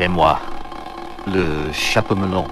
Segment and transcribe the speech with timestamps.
[0.00, 0.40] C'est moi,
[1.26, 2.46] le chapeau melon.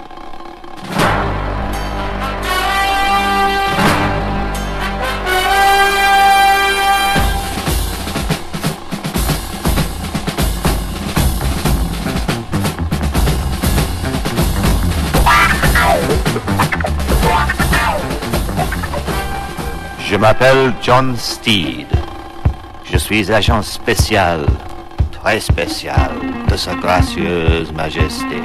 [20.01, 21.87] Je m'appelle John Steed.
[22.85, 24.45] Je suis agent spécial,
[25.37, 26.11] spécial,
[26.51, 28.43] de Sa Gracieuse Majesté.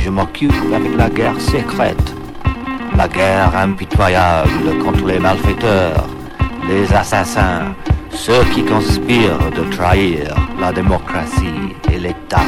[0.00, 2.14] Je m'occupe avec la guerre secrète,
[2.96, 6.08] la guerre impitoyable contre les malfaiteurs,
[6.68, 7.74] les assassins,
[8.10, 12.46] ceux qui conspirent de trahir la démocratie et l'État.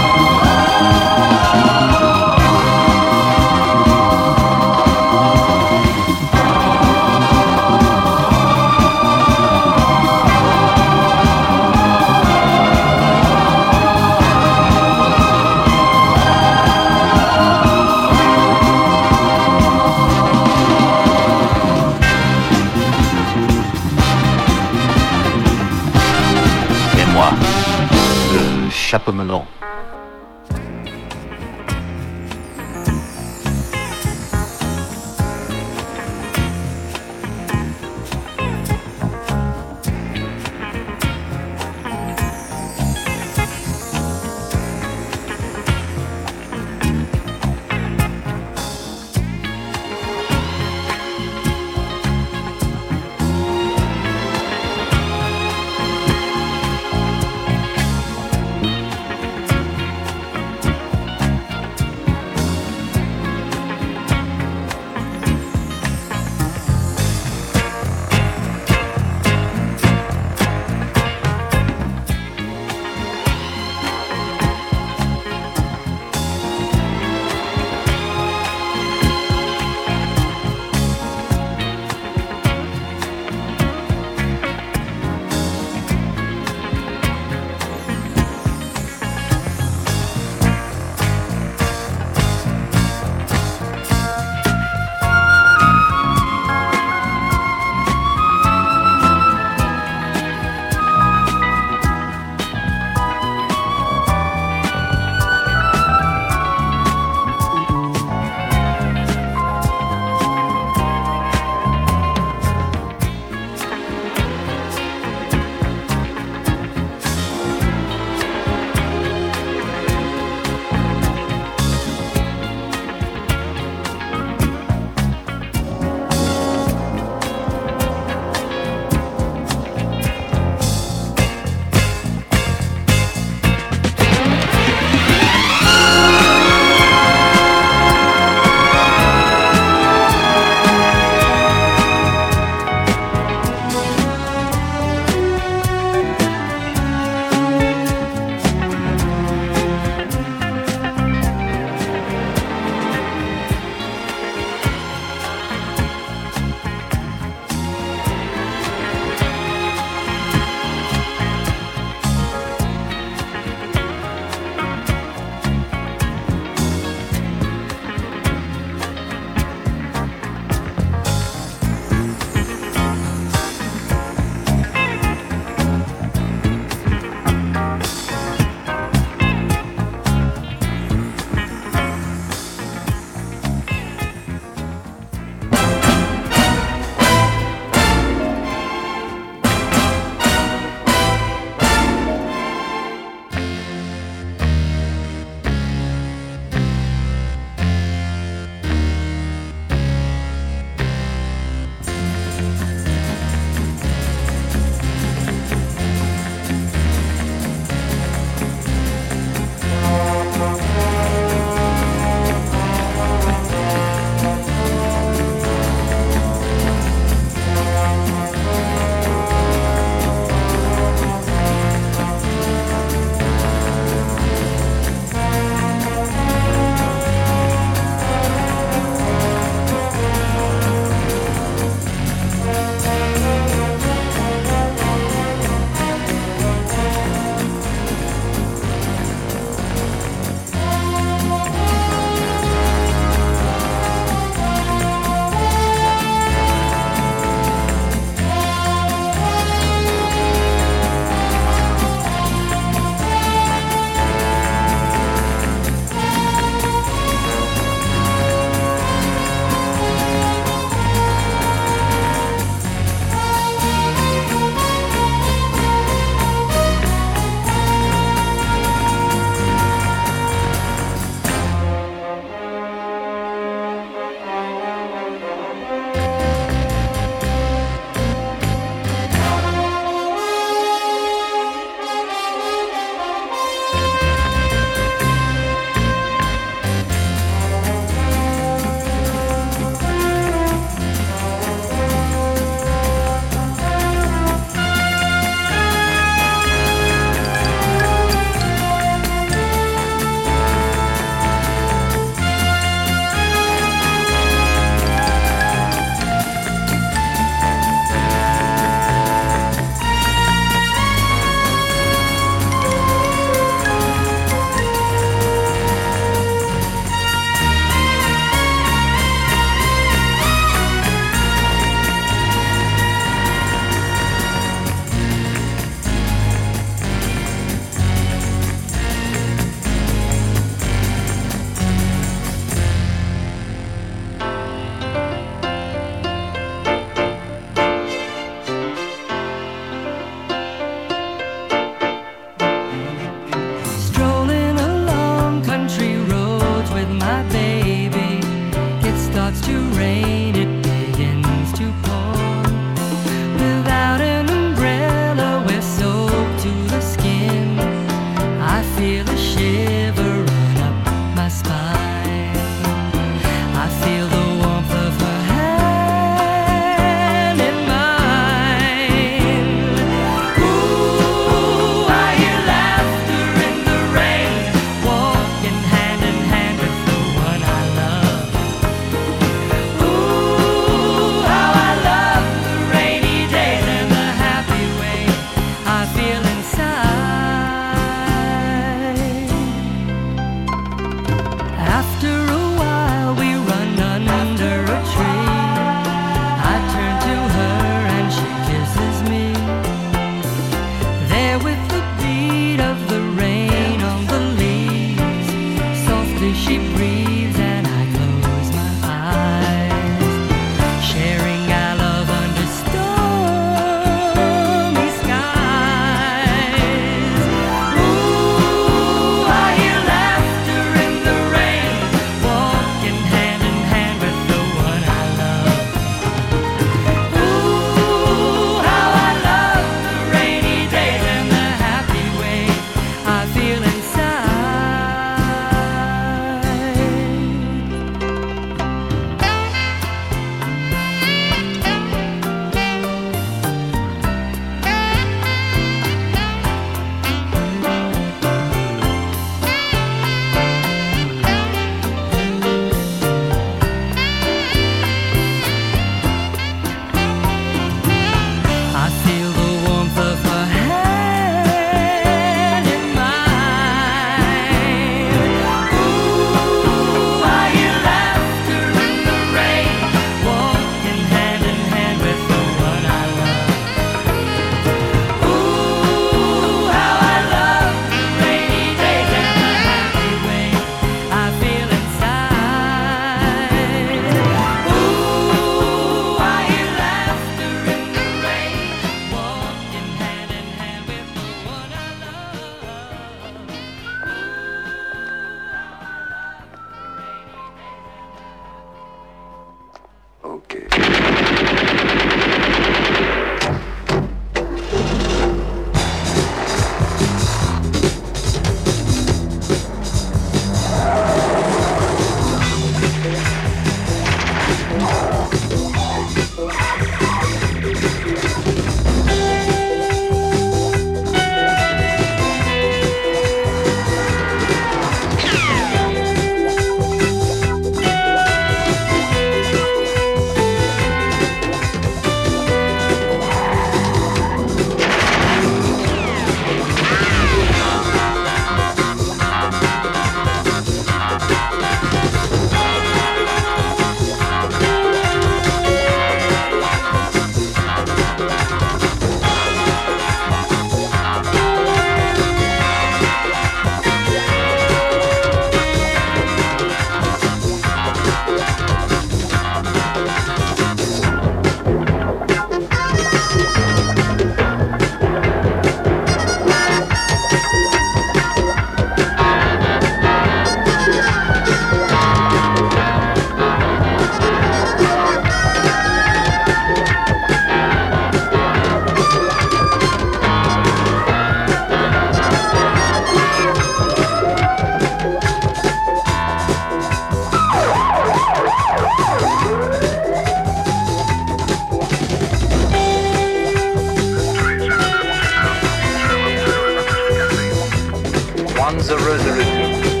[598.77, 600.00] The Rosarito.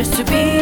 [0.00, 0.59] just to be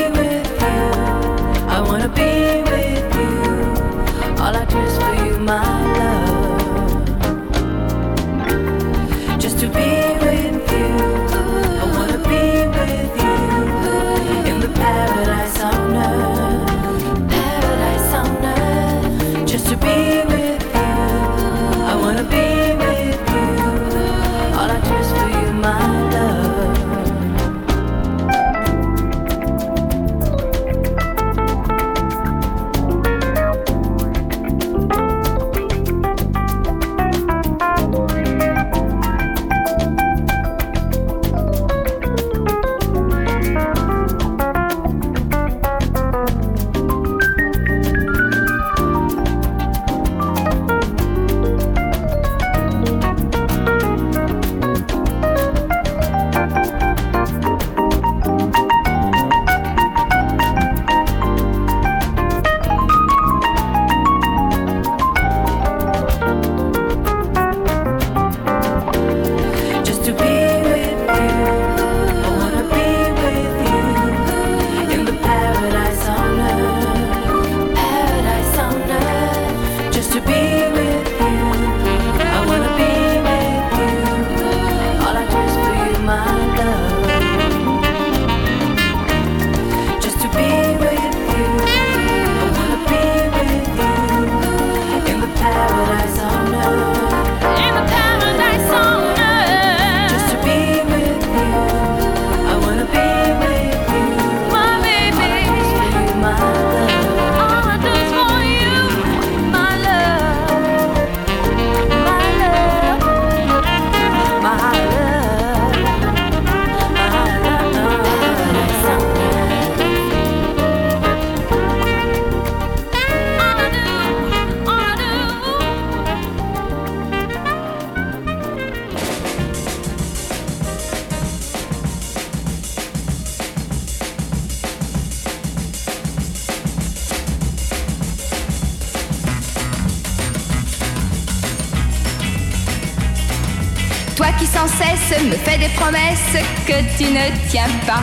[146.69, 148.03] que tu ne tiens pas.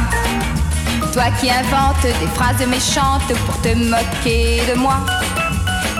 [1.13, 4.97] Toi qui inventes des phrases méchantes pour te moquer de moi.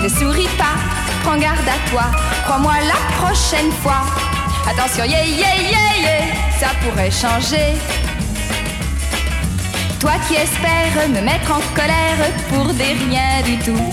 [0.02, 0.76] Ne souris pas,
[1.24, 2.06] prends garde à toi,
[2.44, 4.02] crois-moi la prochaine fois.
[4.68, 6.26] Attention, yeah, yeah, yeah, yeah,
[6.60, 7.74] ça pourrait changer.
[10.00, 13.86] Toi qui espères me mettre en colère pour des riens du tout.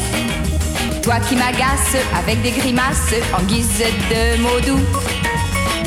[1.02, 4.86] Toi qui m'agaces avec des grimaces en guise de mots doux.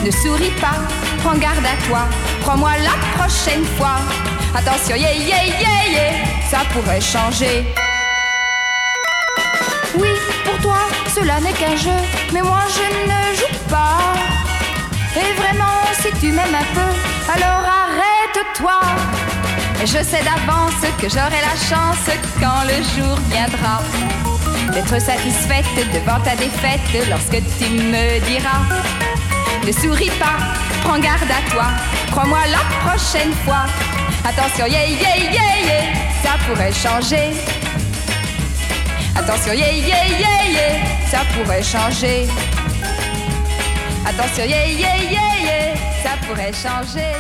[0.06, 0.78] Ne souris pas,
[1.24, 2.08] prends garde à toi,
[2.45, 3.97] crois-moi la prochaine fois.
[4.55, 6.13] Attention, yeah, yeah, yeah, yeah,
[6.49, 7.65] ça pourrait changer.
[9.97, 10.10] Oui,
[10.45, 10.81] pour toi,
[11.15, 11.99] cela n'est qu'un jeu,
[12.31, 13.97] mais moi je ne joue pas.
[15.15, 16.91] Et vraiment, si tu m'aimes un peu,
[17.36, 18.79] alors arrête-toi.
[19.81, 22.05] Je sais d'avance que j'aurai la chance
[22.39, 23.81] quand le jour viendra
[24.71, 28.62] d'être satisfaite devant ta défaite lorsque tu me diras
[29.65, 30.38] Ne souris pas,
[30.86, 31.65] prends garde à toi,
[32.12, 33.65] crois-moi la prochaine fois.
[34.24, 35.84] Attention, yeah, yeah, yeah, yeah,
[36.24, 37.32] ça pourrait changer.
[39.15, 42.28] Attention, yeah, yeah, yeah, yeah, ça pourrait changer.
[44.08, 47.13] Attention, yeah, yeah, yeah, yeah, ça pourrait changer.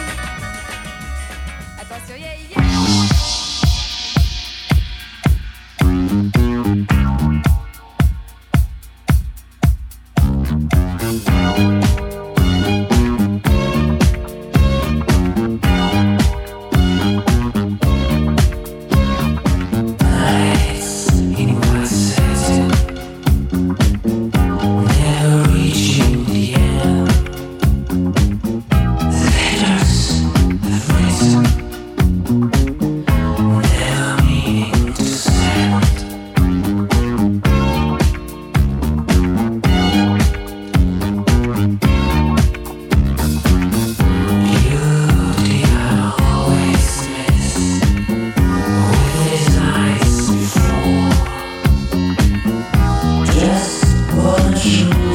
[54.51, 55.14] 的手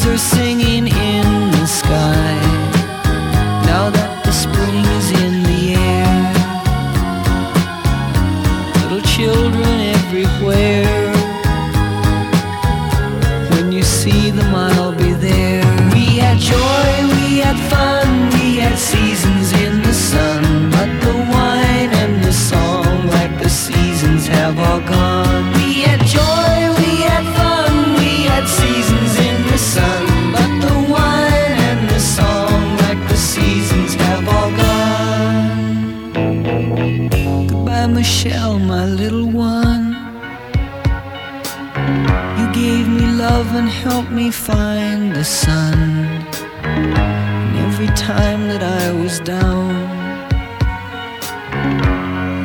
[0.00, 2.40] Birds are singing in the sky.
[3.66, 5.39] Now that the spring is in
[43.60, 45.74] and helped me find the sun.
[46.64, 49.72] And every time that I was down,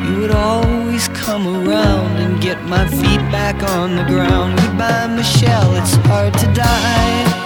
[0.04, 4.58] you would always come around and get my feet back on the ground.
[4.60, 7.45] Goodbye, Michelle, it's hard to die.